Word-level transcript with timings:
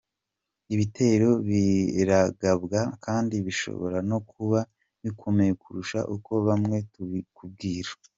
Ibitero 0.73 1.29
biragabwa 1.47 2.79
kandi 3.05 3.35
bishobora 3.45 3.97
no 4.09 4.17
kuba 4.29 4.59
bikomeye 5.03 5.51
kurusha 5.61 5.99
uko 6.15 6.31
bamwe 6.47 6.77
tubyibwira. 6.93 7.91